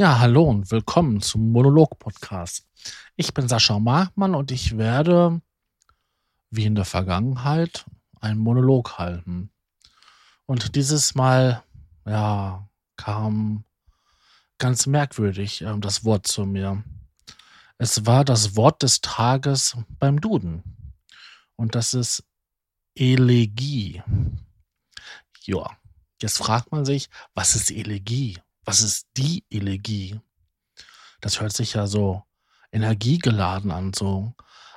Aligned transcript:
Ja, 0.00 0.20
hallo 0.20 0.44
und 0.44 0.70
willkommen 0.70 1.20
zum 1.20 1.50
Monolog-Podcast. 1.50 2.64
Ich 3.16 3.34
bin 3.34 3.48
Sascha 3.48 3.80
Markmann 3.80 4.36
und 4.36 4.52
ich 4.52 4.78
werde, 4.78 5.42
wie 6.50 6.66
in 6.66 6.76
der 6.76 6.84
Vergangenheit, 6.84 7.84
einen 8.20 8.38
Monolog 8.38 8.98
halten. 8.98 9.50
Und 10.46 10.76
dieses 10.76 11.16
Mal, 11.16 11.64
ja, 12.06 12.68
kam 12.94 13.64
ganz 14.58 14.86
merkwürdig 14.86 15.62
äh, 15.62 15.76
das 15.80 16.04
Wort 16.04 16.28
zu 16.28 16.46
mir. 16.46 16.84
Es 17.78 18.06
war 18.06 18.24
das 18.24 18.54
Wort 18.54 18.84
des 18.84 19.00
Tages 19.00 19.76
beim 19.98 20.20
Duden. 20.20 20.62
Und 21.56 21.74
das 21.74 21.92
ist 21.92 22.22
Elegie. 22.94 24.00
Ja, 25.42 25.76
jetzt 26.22 26.38
fragt 26.38 26.70
man 26.70 26.84
sich, 26.84 27.10
was 27.34 27.56
ist 27.56 27.72
Elegie? 27.72 28.38
Was 28.68 28.82
ist 28.82 29.06
die 29.16 29.46
Elegie? 29.48 30.20
Das 31.22 31.40
hört 31.40 31.54
sich 31.54 31.72
ja 31.72 31.86
so 31.86 32.24
energiegeladen 32.70 33.70
an, 33.70 33.94
so 33.94 34.34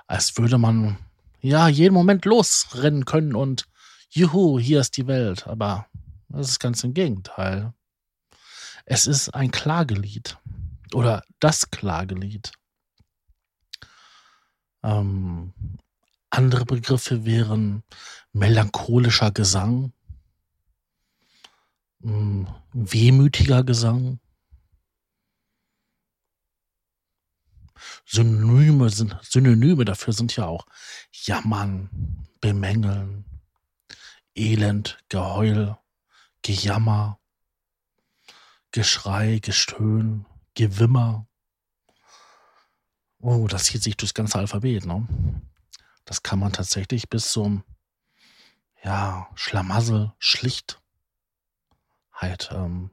als 0.08 0.38
würde 0.38 0.58
man 0.58 0.98
ja 1.42 1.68
jeden 1.68 1.94
Moment 1.94 2.24
losrennen 2.24 3.04
können 3.04 3.36
und 3.36 3.68
juhu, 4.10 4.58
hier 4.60 4.80
ist 4.80 4.96
die 4.96 5.08
Welt. 5.08 5.46
Aber 5.46 5.88
das 6.30 6.52
ist 6.52 6.60
ganz 6.60 6.86
im 6.86 6.94
Gegenteil. 6.94 7.74
Es 8.86 9.08
ist 9.08 9.36
ein 9.36 9.52
Klagelied 9.52 10.38
oder 10.94 11.26
das 11.42 11.70
Klagelied. 11.70 12.54
Ähm, 14.84 15.52
andere 16.30 16.64
Begriffe 16.64 17.26
wären 17.26 17.84
melancholischer 18.32 19.32
Gesang, 19.32 19.92
wehmütiger 22.04 23.64
Gesang. 23.64 24.20
Synonyme, 28.06 28.90
sind, 28.90 29.18
Synonyme 29.22 29.86
dafür 29.86 30.14
sind 30.14 30.36
ja 30.36 30.46
auch 30.46 30.66
jammern, 31.12 32.28
bemängeln, 32.40 33.26
Elend, 34.36 35.04
Geheul, 35.10 35.78
Gejammer, 36.42 37.20
Geschrei, 38.72 39.40
Gestöhn, 39.40 40.26
Gewimmer. 40.56 41.28
Oh, 43.20 43.48
das 43.48 43.66
zieht 43.66 43.84
sich 43.84 43.98
durchs 43.98 44.14
ganze 44.14 44.40
Alphabet, 44.40 44.86
ne? 44.86 45.08
Das 46.06 46.24
kann 46.24 46.40
man 46.40 46.52
tatsächlich 46.52 47.10
bis 47.10 47.32
zum, 47.32 47.64
ja, 48.84 49.30
Schlamassel, 49.36 50.14
Schlichtheit 52.22 52.50
ähm, 52.54 52.92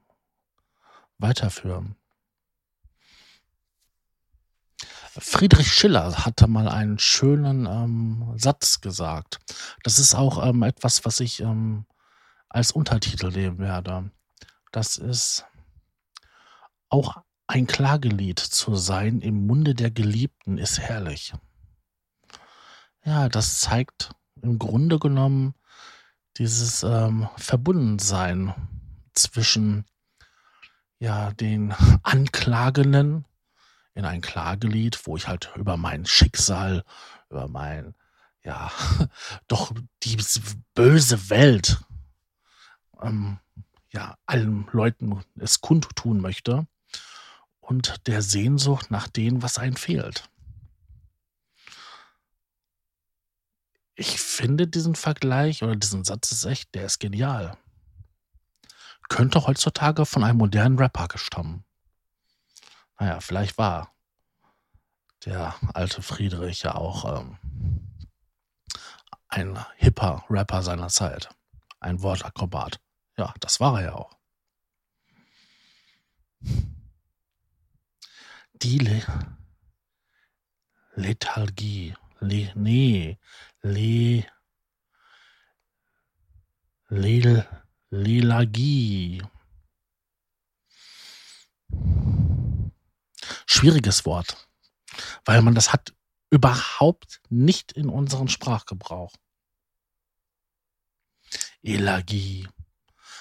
weiterführen. 1.18 1.96
Friedrich 5.20 5.72
Schiller 5.72 6.24
hatte 6.24 6.46
mal 6.46 6.68
einen 6.68 6.98
schönen 6.98 7.66
ähm, 7.66 8.34
Satz 8.36 8.80
gesagt. 8.80 9.40
Das 9.82 9.98
ist 9.98 10.14
auch 10.14 10.44
ähm, 10.46 10.62
etwas, 10.62 11.04
was 11.04 11.18
ich 11.20 11.40
ähm, 11.40 11.86
als 12.48 12.70
Untertitel 12.72 13.30
nehmen 13.30 13.58
werde. 13.58 14.10
Das 14.70 14.96
ist 14.96 15.44
auch 16.88 17.16
ein 17.48 17.66
Klagelied 17.66 18.38
zu 18.38 18.76
sein 18.76 19.20
im 19.20 19.46
Munde 19.46 19.74
der 19.74 19.90
Geliebten 19.90 20.56
ist 20.56 20.78
herrlich. 20.78 21.32
Ja, 23.04 23.28
das 23.28 23.60
zeigt 23.60 24.12
im 24.42 24.58
Grunde 24.58 24.98
genommen 24.98 25.54
dieses 26.36 26.84
ähm, 26.84 27.28
Verbundensein 27.36 28.54
zwischen 29.22 29.84
ja 30.98 31.32
den 31.32 31.72
Anklagenden 32.02 33.24
in 33.94 34.04
ein 34.04 34.20
Klagelied, 34.20 35.06
wo 35.06 35.16
ich 35.16 35.28
halt 35.28 35.52
über 35.56 35.76
mein 35.76 36.06
Schicksal, 36.06 36.84
über 37.30 37.48
mein 37.48 37.94
ja 38.44 38.70
doch 39.48 39.72
die 40.02 40.16
böse 40.74 41.30
Welt 41.30 41.78
ähm, 43.02 43.38
ja 43.90 44.16
allen 44.26 44.68
Leuten 44.72 45.24
es 45.36 45.60
kundtun 45.60 46.20
möchte 46.20 46.66
und 47.60 48.06
der 48.06 48.22
Sehnsucht 48.22 48.90
nach 48.90 49.08
dem, 49.08 49.42
was 49.42 49.58
einem 49.58 49.76
fehlt. 49.76 50.30
Ich 53.94 54.20
finde 54.20 54.68
diesen 54.68 54.94
Vergleich 54.94 55.62
oder 55.62 55.74
diesen 55.74 56.04
Satz 56.04 56.30
ist 56.30 56.44
echt, 56.44 56.74
der 56.74 56.86
ist 56.86 57.00
genial. 57.00 57.58
Könnte 59.08 59.46
heutzutage 59.46 60.06
von 60.06 60.22
einem 60.22 60.38
modernen 60.38 60.78
Rapper 60.78 61.08
gestammen. 61.08 61.64
Naja, 62.98 63.20
vielleicht 63.20 63.58
war 63.58 63.92
der 65.24 65.54
alte 65.74 66.02
Friedrich 66.02 66.62
ja 66.62 66.74
auch 66.74 67.18
ähm, 67.18 67.38
ein 69.28 69.58
hipper 69.76 70.24
Rapper 70.28 70.62
seiner 70.62 70.88
Zeit. 70.88 71.28
Ein 71.80 72.02
Wortakrobat. 72.02 72.80
Ja, 73.16 73.34
das 73.40 73.60
war 73.60 73.80
er 73.80 73.84
ja 73.84 73.94
auch. 73.94 74.16
Die 78.54 78.78
Le 78.78 79.02
Lethargie. 80.94 81.94
Le 82.20 82.50
nee. 82.54 83.18
Le 83.62 84.24
Lel 86.88 87.46
Lelagie. 87.90 89.22
Schwieriges 93.46 94.04
Wort, 94.04 94.46
weil 95.24 95.40
man 95.42 95.54
das 95.54 95.72
hat 95.72 95.94
überhaupt 96.30 97.22
nicht 97.30 97.72
in 97.72 97.88
unseren 97.88 98.28
Sprachgebrauch. 98.28 99.14
Elagie. 101.62 102.46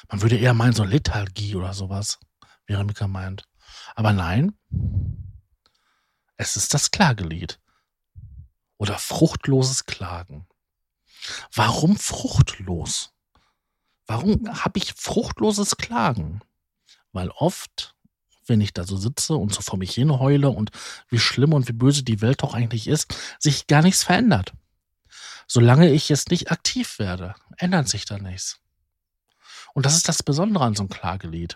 Man 0.09 0.21
würde 0.21 0.37
eher 0.37 0.53
meinen, 0.53 0.73
so 0.73 0.83
Lethargie 0.83 1.55
oder 1.55 1.73
sowas, 1.73 2.19
wäre 2.65 2.83
mir 2.83 2.93
gemeint. 2.93 3.47
Aber 3.95 4.11
nein, 4.11 4.57
es 6.35 6.57
ist 6.57 6.73
das 6.73 6.91
Klagelied. 6.91 7.59
Oder 8.77 8.99
fruchtloses 8.99 9.85
Klagen. 9.85 10.47
Warum 11.53 11.97
fruchtlos? 11.97 13.16
Warum 14.07 14.47
habe 14.63 14.79
ich 14.79 14.93
fruchtloses 14.93 15.77
Klagen? 15.77 16.41
Weil 17.11 17.29
oft, 17.29 17.95
wenn 18.45 18.61
ich 18.61 18.73
da 18.73 18.85
so 18.85 18.95
sitze 18.97 19.35
und 19.35 19.53
so 19.53 19.61
vor 19.61 19.77
mich 19.77 19.93
hin 19.93 20.19
heule 20.19 20.49
und 20.49 20.71
wie 21.09 21.19
schlimm 21.19 21.53
und 21.53 21.67
wie 21.67 21.73
böse 21.73 22.03
die 22.03 22.21
Welt 22.21 22.41
doch 22.41 22.53
eigentlich 22.53 22.87
ist, 22.87 23.13
sich 23.39 23.67
gar 23.67 23.81
nichts 23.81 24.03
verändert. 24.03 24.53
Solange 25.47 25.91
ich 25.91 26.09
jetzt 26.09 26.31
nicht 26.31 26.51
aktiv 26.51 26.99
werde, 26.99 27.35
ändert 27.57 27.87
sich 27.89 28.05
da 28.05 28.17
nichts. 28.17 28.59
Und 29.73 29.85
das 29.85 29.95
ist 29.95 30.07
das 30.07 30.23
Besondere 30.23 30.63
an 30.63 30.75
so 30.75 30.83
einem 30.83 30.89
Klagelied. 30.89 31.55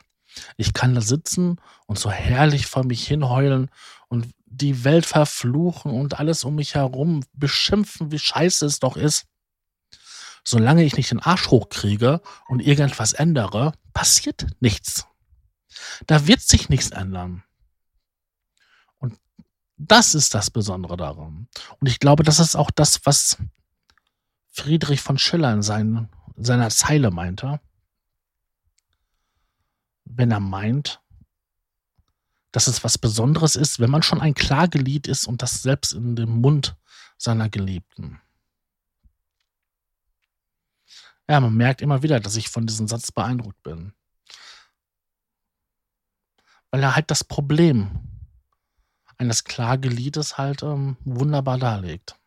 Ich 0.57 0.73
kann 0.73 0.95
da 0.95 1.01
sitzen 1.01 1.59
und 1.87 1.99
so 1.99 2.11
herrlich 2.11 2.67
vor 2.67 2.85
mich 2.85 3.05
hin 3.05 3.27
heulen 3.27 3.69
und 4.07 4.27
die 4.45 4.83
Welt 4.83 5.05
verfluchen 5.05 5.91
und 5.91 6.19
alles 6.19 6.43
um 6.43 6.55
mich 6.55 6.75
herum 6.75 7.23
beschimpfen, 7.33 8.11
wie 8.11 8.19
scheiße 8.19 8.65
es 8.65 8.79
doch 8.79 8.95
ist. 8.97 9.25
Solange 10.43 10.83
ich 10.83 10.97
nicht 10.97 11.11
den 11.11 11.19
Arsch 11.19 11.47
hochkriege 11.47 12.21
und 12.47 12.59
irgendwas 12.59 13.13
ändere, 13.13 13.73
passiert 13.93 14.47
nichts. 14.59 15.05
Da 16.07 16.27
wird 16.27 16.41
sich 16.41 16.69
nichts 16.69 16.91
ändern. 16.91 17.43
Und 18.97 19.19
das 19.77 20.15
ist 20.15 20.33
das 20.33 20.49
Besondere 20.49 20.97
daran. 20.97 21.47
Und 21.79 21.87
ich 21.87 21.99
glaube, 21.99 22.23
das 22.23 22.39
ist 22.39 22.55
auch 22.55 22.71
das, 22.71 23.05
was 23.05 23.37
Friedrich 24.49 25.01
von 25.01 25.17
Schiller 25.17 25.53
in 25.53 25.61
seinen, 25.61 26.09
seiner 26.35 26.69
Zeile 26.69 27.11
meinte. 27.11 27.59
Wenn 30.03 30.31
er 30.31 30.41
meint, 30.41 31.01
dass 32.51 32.67
es 32.67 32.83
was 32.83 32.97
Besonderes 32.97 33.55
ist, 33.55 33.79
wenn 33.79 33.89
man 33.89 34.03
schon 34.03 34.19
ein 34.19 34.33
Klagelied 34.33 35.07
ist 35.07 35.25
und 35.25 35.41
das 35.41 35.61
selbst 35.61 35.93
in 35.93 36.15
dem 36.15 36.41
Mund 36.41 36.75
seiner 37.17 37.49
Geliebten. 37.49 38.19
Ja, 41.31 41.39
man 41.39 41.55
merkt 41.55 41.81
immer 41.81 42.03
wieder, 42.03 42.19
dass 42.19 42.35
ich 42.35 42.49
von 42.49 42.67
diesem 42.67 42.89
Satz 42.89 43.09
beeindruckt 43.09 43.63
bin. 43.63 43.93
Weil 46.71 46.83
er 46.83 46.93
halt 46.93 47.09
das 47.09 47.23
Problem 47.23 47.89
eines 49.17 49.45
Klageliedes 49.45 50.37
halt 50.37 50.61
ähm, 50.61 50.97
wunderbar 51.05 51.57
darlegt. 51.57 52.19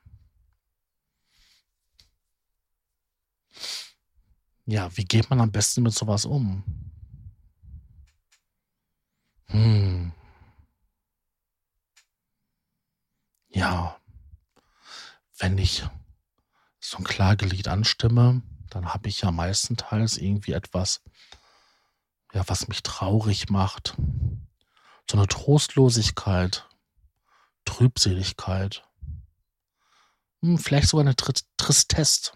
Ja, 4.64 4.96
wie 4.96 5.04
geht 5.04 5.28
man 5.28 5.42
am 5.42 5.52
besten 5.52 5.82
mit 5.82 5.92
sowas 5.92 6.24
um? 6.24 6.64
Hm. 9.48 10.14
Ja, 13.50 14.00
wenn 15.36 15.58
ich 15.58 15.84
so 16.80 16.96
ein 16.96 17.04
Klagelied 17.04 17.68
anstimme, 17.68 18.40
dann 18.74 18.92
habe 18.92 19.08
ich 19.08 19.20
ja 19.20 19.30
meistenteils 19.30 20.18
irgendwie 20.18 20.52
etwas, 20.52 21.00
ja, 22.32 22.42
was 22.48 22.66
mich 22.66 22.82
traurig 22.82 23.48
macht. 23.48 23.96
so 25.08 25.18
eine 25.18 25.28
Trostlosigkeit, 25.28 26.66
Trübseligkeit, 27.66 28.82
hm, 30.42 30.58
vielleicht 30.58 30.88
sogar 30.88 31.06
eine 31.06 31.14
Tristesse. 31.14 32.32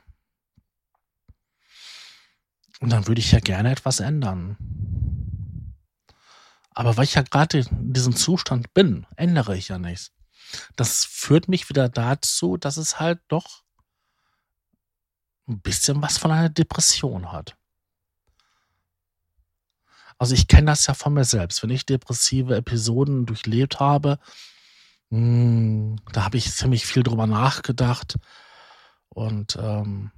Und 2.81 2.90
dann 2.90 3.08
würde 3.08 3.20
ich 3.20 3.32
ja 3.32 3.40
gerne 3.40 3.73
etwas 3.73 3.99
ändern. 3.99 4.56
Aber 6.70 6.96
weil 6.96 7.05
ich 7.05 7.14
ja 7.14 7.23
gerade 7.23 7.58
in 7.58 7.93
diesem 7.93 8.14
Zustand 8.14 8.73
bin, 8.75 9.06
ändere 9.17 9.56
ich 9.56 9.69
ja 9.69 9.79
nichts. 9.79 10.12
Das 10.76 11.05
führt 11.05 11.49
mich 11.49 11.69
wieder 11.69 11.88
dazu, 11.88 12.56
dass 12.56 12.76
es 12.76 13.00
halt 13.00 13.20
doch 13.26 13.64
ein 15.49 15.61
bisschen 15.61 16.03
was 16.03 16.19
von 16.19 16.31
einer 16.31 16.49
Depression 16.49 17.33
hat. 17.33 17.56
Also 20.19 20.35
ich 20.35 20.49
kenne 20.49 20.67
das 20.67 20.87
ja 20.87 20.95
von 20.95 21.15
mir 21.15 21.25
selbst. 21.25 21.62
Wenn 21.62 21.71
ich 21.71 21.87
depressive 21.87 22.56
Episoden 22.56 23.25
durchlebt 23.25 23.81
habe, 23.81 24.19
mh, 25.11 25.19
hm, 25.19 25.97
da 26.12 26.25
habe 26.25 26.37
ich 26.37 26.53
ziemlich 26.53 26.87
viel 26.87 27.03
drüber 27.03 27.27
nachgedacht. 27.27 28.19
Und 29.09 29.56
ähm, 29.61 30.11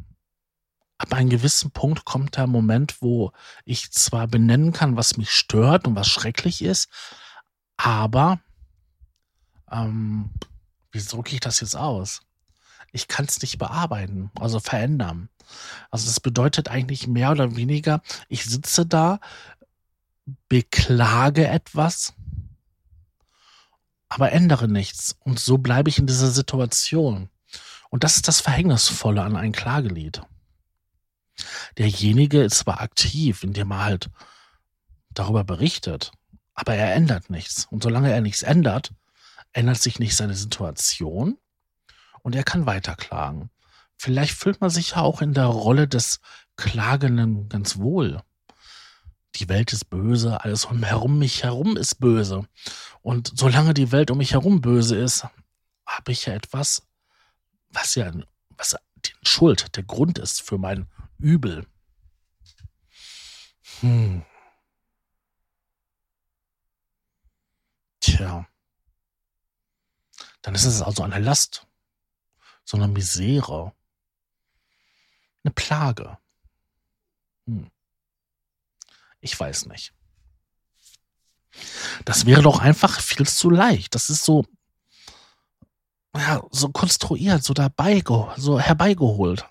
ab 1.00 1.14
einem 1.14 1.30
gewissen 1.30 1.70
Punkt 1.70 2.04
kommt 2.04 2.36
der 2.36 2.46
Moment, 2.46 3.00
wo 3.00 3.32
ich 3.64 3.90
zwar 3.92 4.26
benennen 4.26 4.72
kann, 4.72 4.96
was 4.96 5.16
mich 5.16 5.30
stört 5.30 5.86
und 5.86 5.96
was 5.96 6.08
schrecklich 6.08 6.62
ist, 6.62 6.88
aber 7.76 8.40
ähm, 9.70 10.30
wie 10.92 11.00
drücke 11.00 11.34
ich 11.34 11.40
das 11.40 11.60
jetzt 11.60 11.76
aus? 11.76 12.20
Ich 12.92 13.08
kann 13.08 13.26
es 13.26 13.40
nicht 13.40 13.58
bearbeiten, 13.58 14.30
also 14.34 14.60
verändern. 14.60 15.28
Also 15.90 16.06
das 16.06 16.20
bedeutet 16.20 16.68
eigentlich 16.68 17.06
mehr 17.06 17.30
oder 17.30 17.56
weniger, 17.56 18.02
ich 18.28 18.44
sitze 18.44 18.86
da, 18.86 19.20
beklage 20.48 21.48
etwas, 21.48 22.14
aber 24.08 24.32
ändere 24.32 24.68
nichts. 24.68 25.16
Und 25.20 25.38
so 25.40 25.58
bleibe 25.58 25.88
ich 25.88 25.98
in 25.98 26.06
dieser 26.06 26.30
Situation. 26.30 27.30
Und 27.90 28.04
das 28.04 28.16
ist 28.16 28.28
das 28.28 28.40
Verhängnisvolle 28.40 29.22
an 29.22 29.36
einem 29.36 29.52
Klagelied. 29.52 30.22
Derjenige 31.78 32.42
ist 32.42 32.58
zwar 32.58 32.80
aktiv, 32.80 33.42
indem 33.42 33.70
er 33.72 33.84
halt 33.84 34.10
darüber 35.10 35.44
berichtet, 35.44 36.12
aber 36.54 36.74
er 36.74 36.94
ändert 36.94 37.30
nichts. 37.30 37.66
Und 37.66 37.82
solange 37.82 38.12
er 38.12 38.20
nichts 38.20 38.42
ändert, 38.42 38.92
ändert 39.52 39.80
sich 39.80 39.98
nicht 39.98 40.16
seine 40.16 40.34
Situation 40.34 41.38
und 42.22 42.34
er 42.34 42.44
kann 42.44 42.66
weiterklagen. 42.66 43.50
Vielleicht 43.96 44.34
fühlt 44.34 44.60
man 44.60 44.70
sich 44.70 44.92
ja 44.92 44.98
auch 44.98 45.20
in 45.20 45.34
der 45.34 45.46
Rolle 45.46 45.86
des 45.86 46.20
Klagenden 46.56 47.48
ganz 47.48 47.78
wohl. 47.78 48.22
Die 49.36 49.48
Welt 49.48 49.72
ist 49.72 49.90
böse, 49.90 50.42
alles 50.42 50.64
um 50.64 50.80
mich 51.18 51.42
herum 51.44 51.76
ist 51.76 51.96
böse. 52.00 52.46
Und 53.02 53.32
solange 53.34 53.74
die 53.74 53.92
Welt 53.92 54.10
um 54.10 54.18
mich 54.18 54.32
herum 54.32 54.60
böse 54.60 54.96
ist, 54.96 55.24
habe 55.86 56.12
ich 56.12 56.26
ja 56.26 56.34
etwas, 56.34 56.82
was 57.70 57.94
ja 57.94 58.12
was 58.56 58.76
die 59.04 59.12
Schuld, 59.22 59.76
der 59.76 59.84
Grund 59.84 60.18
ist 60.18 60.42
für 60.42 60.58
mein 60.58 60.88
Übel. 61.18 61.66
Hm. 63.80 64.22
Tja. 68.00 68.46
Dann 70.42 70.54
ist 70.54 70.64
es 70.64 70.82
also 70.82 71.02
eine 71.02 71.18
Last, 71.18 71.66
so 72.70 72.76
eine 72.76 72.86
Misere, 72.86 73.72
eine 75.42 75.52
Plage. 75.52 76.18
Hm. 77.46 77.68
Ich 79.20 79.38
weiß 79.38 79.66
nicht. 79.66 79.92
Das 82.04 82.26
wäre 82.26 82.42
doch 82.42 82.60
einfach 82.60 83.00
viel 83.00 83.26
zu 83.26 83.50
leicht. 83.50 83.96
Das 83.96 84.08
ist 84.08 84.24
so, 84.24 84.46
ja, 86.14 86.42
so 86.52 86.68
konstruiert, 86.68 87.42
so 87.42 87.54
dabei, 87.54 88.04
so 88.36 88.60
herbeigeholt. 88.60 89.48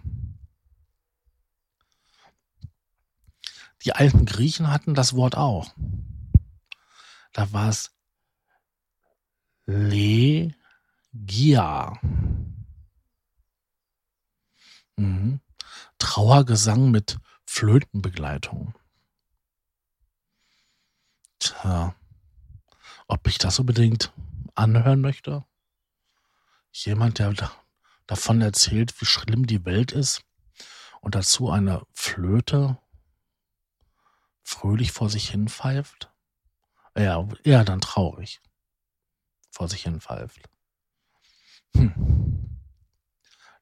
Die 3.83 3.92
alten 3.92 4.25
Griechen 4.25 4.71
hatten 4.71 4.94
das 4.94 5.13
Wort 5.13 5.36
auch. 5.36 5.74
Da 7.33 7.51
war 7.51 7.68
es 7.68 7.92
Le 9.66 10.56
Gia. 11.13 12.00
Mhm. 15.00 15.40
Trauergesang 15.98 16.92
mit 16.92 17.19
Flötenbegleitung. 17.46 18.75
Tja, 21.40 21.96
ob 23.07 23.25
ich 23.28 23.38
das 23.38 23.60
unbedingt 23.60 24.12
anhören 24.56 25.00
möchte? 25.00 25.46
Jemand, 26.72 27.19
der 27.19 27.34
davon 28.07 28.42
erzählt, 28.42 29.00
wie 29.00 29.06
schlimm 29.06 29.48
die 29.48 29.63
Welt 29.63 29.94
ist 29.94 30.22
und 31.00 31.16
dazu 31.16 31.50
eine 31.50 31.81
Flöte 31.94 32.78
fröhlich 34.44 34.92
vor 34.92 35.10
sich 35.10 35.30
hin 35.30 35.48
pfeift? 35.48 36.12
Ja, 36.95 37.25
eher 37.45 37.63
dann 37.63 37.80
traurig 37.80 38.42
vor 39.50 39.69
sich 39.69 39.84
hin 39.84 40.02
pfeift. 40.02 40.50
Hm. 41.74 42.60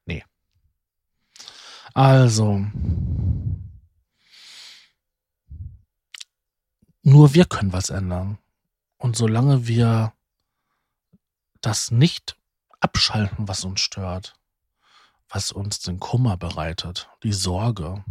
Nee. 0.04 0.24
Also, 1.94 2.64
nur 7.02 7.34
wir 7.34 7.44
können 7.46 7.72
was 7.72 7.90
ändern. 7.90 8.38
Und 8.98 9.16
solange 9.16 9.66
wir 9.66 10.12
das 11.60 11.90
nicht 11.90 12.36
abschalten, 12.80 13.48
was 13.48 13.64
uns 13.64 13.80
stört, 13.80 14.38
was 15.28 15.52
uns 15.52 15.80
den 15.80 16.00
Kummer 16.00 16.36
bereitet, 16.36 17.08
die 17.22 17.32
Sorge, 17.32 18.04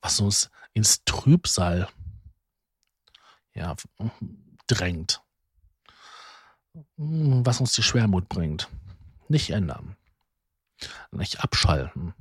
was 0.00 0.20
uns 0.20 0.50
ins 0.72 1.04
Trübsal 1.04 1.88
ja, 3.54 3.74
drängt, 4.66 5.22
was 6.96 7.60
uns 7.60 7.72
die 7.72 7.82
Schwermut 7.82 8.28
bringt. 8.28 8.68
Nicht 9.28 9.50
ändern. 9.50 9.96
Nicht 11.10 11.40
abschalten. 11.42 12.14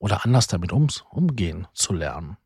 Oder 0.00 0.24
anders 0.24 0.48
damit 0.48 0.72
um, 0.72 0.88
umgehen 1.10 1.68
zu 1.72 1.92
lernen. 1.92 2.36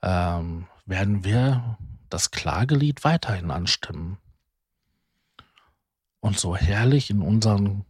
Ähm, 0.00 0.68
werden 0.86 1.24
wir 1.24 1.76
das 2.08 2.30
Klagelied 2.30 3.04
weiterhin 3.04 3.50
anstimmen. 3.50 4.16
Und 6.20 6.38
so 6.38 6.56
herrlich 6.56 7.10
in 7.10 7.20
unseren 7.20 7.84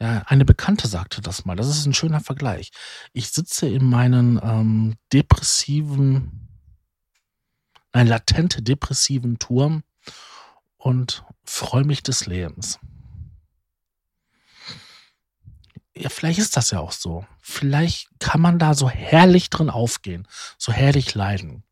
ja, 0.00 0.22
eine 0.26 0.44
Bekannte 0.44 0.88
sagte 0.88 1.20
das 1.20 1.44
mal. 1.44 1.56
Das 1.56 1.68
ist 1.68 1.86
ein 1.86 1.94
schöner 1.94 2.20
Vergleich. 2.20 2.70
Ich 3.12 3.30
sitze 3.30 3.68
in 3.68 3.84
meinen 3.84 4.40
ähm, 4.42 4.96
depressiven, 5.12 6.48
nein, 7.92 8.06
latente 8.06 8.62
depressiven 8.62 9.38
Turm 9.38 9.84
und 10.76 11.24
freue 11.44 11.84
mich 11.84 12.02
des 12.02 12.26
Lebens. 12.26 12.78
Ja, 15.96 16.08
vielleicht 16.08 16.40
ist 16.40 16.56
das 16.56 16.70
ja 16.72 16.80
auch 16.80 16.92
so. 16.92 17.24
Vielleicht 17.46 18.08
kann 18.20 18.40
man 18.40 18.58
da 18.58 18.72
so 18.72 18.88
herrlich 18.88 19.50
drin 19.50 19.68
aufgehen, 19.68 20.26
so 20.56 20.72
herrlich 20.72 21.14
leiden. 21.14 21.62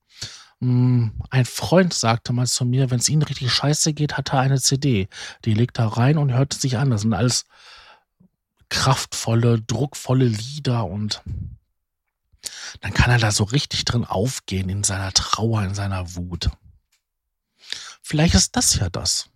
Hm, 0.60 1.12
ein 1.30 1.46
Freund 1.46 1.94
sagte 1.94 2.34
mal 2.34 2.46
zu 2.46 2.66
mir, 2.66 2.90
wenn 2.90 2.98
es 2.98 3.08
ihnen 3.08 3.22
richtig 3.22 3.50
scheiße 3.50 3.94
geht, 3.94 4.18
hat 4.18 4.34
er 4.34 4.40
eine 4.40 4.60
CD. 4.60 5.08
Die 5.46 5.54
legt 5.54 5.78
er 5.78 5.86
rein 5.86 6.18
und 6.18 6.30
hört 6.30 6.52
sich 6.52 6.76
an. 6.76 6.90
Das 6.90 7.00
sind 7.00 7.14
alles 7.14 7.46
kraftvolle, 8.68 9.62
druckvolle 9.62 10.26
Lieder 10.26 10.84
und 10.84 11.22
dann 12.82 12.92
kann 12.92 13.10
er 13.10 13.18
da 13.18 13.30
so 13.30 13.44
richtig 13.44 13.86
drin 13.86 14.04
aufgehen 14.04 14.68
in 14.68 14.84
seiner 14.84 15.14
Trauer, 15.14 15.62
in 15.62 15.74
seiner 15.74 16.16
Wut. 16.16 16.50
Vielleicht 18.02 18.34
ist 18.34 18.56
das 18.56 18.74
ja 18.74 18.90
das. 18.90 19.30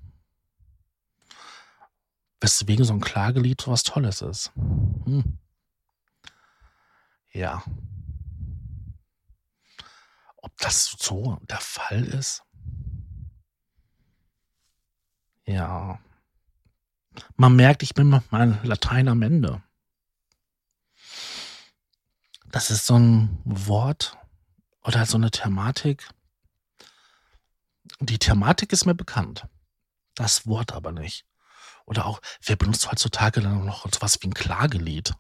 Weswegen 2.43 2.85
so 2.85 2.93
ein 2.93 3.01
Klagelied 3.01 3.63
so 3.63 3.71
was 3.71 3.85
Tolles 3.85 4.21
ist. 4.21 4.53
Hm. 5.07 5.39
Ja. 7.37 7.63
Ob 10.39 10.57
das 10.57 10.97
so 10.99 11.37
der 11.43 11.61
Fall 11.61 12.03
ist? 12.03 12.43
Ja. 15.45 16.01
Man 17.37 17.55
merkt, 17.55 17.83
ich 17.83 17.93
bin 17.93 18.09
mit 18.09 18.33
meinem 18.33 18.59
Latein 18.63 19.09
am 19.09 19.21
Ende. 19.21 19.63
Das 22.47 22.71
ist 22.71 22.87
so 22.87 22.99
ein 22.99 23.39
Wort 23.45 24.17
oder 24.83 25.05
so 25.05 25.19
eine 25.19 25.31
Thematik. 25.31 26.09
Die 28.01 28.19
Thematik 28.19 28.73
ist 28.73 28.87
mir 28.87 28.95
bekannt. 28.95 29.47
Das 30.15 30.47
Wort 30.47 30.73
aber 30.73 30.91
nicht. 30.91 31.27
Oder 31.85 32.07
auch, 32.07 32.23
wer 32.41 32.57
benutzt 32.57 32.91
heutzutage 32.91 33.43
dann 33.43 33.67
noch 33.67 33.85
sowas 33.93 34.17
wie 34.23 34.29
ein 34.29 34.35
Klagelied? 34.35 35.15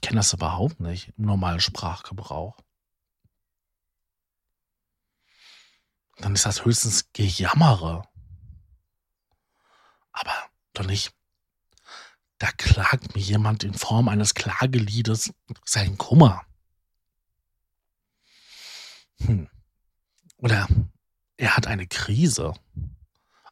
Ich 0.00 0.08
kenne 0.08 0.20
das 0.20 0.32
überhaupt 0.32 0.80
nicht 0.80 1.12
im 1.18 1.26
normalen 1.26 1.60
Sprachgebrauch. 1.60 2.56
dann 6.20 6.34
ist 6.34 6.46
das 6.46 6.64
höchstens 6.64 7.12
Gejammere. 7.12 8.04
Aber 10.12 10.32
doch 10.74 10.86
nicht. 10.86 11.12
Da 12.38 12.50
klagt 12.52 13.14
mir 13.14 13.20
jemand 13.20 13.64
in 13.64 13.74
Form 13.74 14.08
eines 14.08 14.34
Klageliedes 14.34 15.32
seinen 15.64 15.98
Kummer. 15.98 16.44
Hm. 19.18 19.48
Oder 20.36 20.66
er 21.36 21.56
hat 21.56 21.66
eine 21.66 21.86
Krise. 21.86 22.54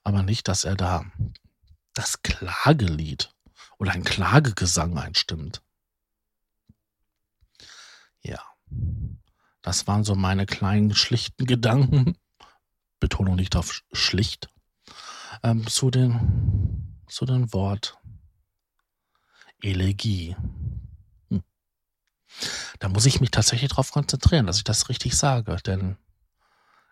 Aber 0.05 0.23
nicht, 0.23 0.49
dass 0.49 0.65
er 0.65 0.75
da 0.75 1.05
das 1.93 2.23
Klagelied 2.23 3.35
oder 3.79 3.93
ein 3.93 4.05
Klagegesang 4.05 4.97
einstimmt. 4.97 5.63
Ja, 8.23 8.43
das 9.63 9.87
waren 9.87 10.05
so 10.05 10.15
meine 10.15 10.47
kleinen 10.47 10.95
schlichten 10.95 11.47
Gedanken. 11.47 12.17
Betonung 13.01 13.37
nicht 13.37 13.57
auf 13.57 13.83
schlicht. 13.93 14.49
Ähm, 15.43 15.67
zu 15.67 15.91
den 15.91 17.03
zu 17.07 17.25
dem 17.25 17.53
Wort 17.53 17.99
Elegie. 19.63 20.37
Hm. 21.31 21.43
Da 22.79 22.89
muss 22.89 23.07
ich 23.07 23.21
mich 23.21 23.31
tatsächlich 23.31 23.71
darauf 23.71 23.93
konzentrieren, 23.93 24.47
dass 24.47 24.59
ich 24.59 24.65
das 24.65 24.89
richtig 24.89 25.17
sage, 25.17 25.57
denn 25.65 25.97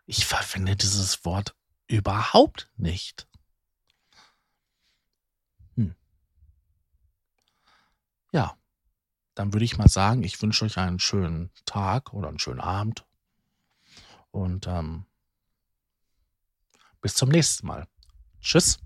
ich 0.06 0.26
verwende 0.26 0.76
dieses 0.76 1.24
Wort 1.24 1.54
überhaupt 1.86 2.70
nicht. 2.76 3.28
Hm. 5.76 5.94
Ja, 8.32 8.56
dann 9.36 9.52
würde 9.52 9.64
ich 9.64 9.78
mal 9.78 9.88
sagen, 9.88 10.24
ich 10.24 10.40
wünsche 10.42 10.64
euch 10.64 10.78
einen 10.78 10.98
schönen 10.98 11.50
Tag 11.66 12.12
oder 12.12 12.28
einen 12.28 12.40
schönen 12.40 12.60
Abend 12.60 13.04
und 14.32 14.66
ähm, 14.66 15.04
bis 17.00 17.14
zum 17.14 17.28
nächsten 17.28 17.66
Mal. 17.66 17.86
Tschüss. 18.40 18.78